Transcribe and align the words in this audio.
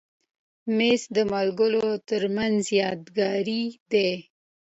مېز 0.75 1.01
د 1.15 1.17
ملګرو 1.33 1.87
تر 2.09 2.21
منځ 2.35 2.59
یادګاري 2.81 3.63
دی. 3.91 4.11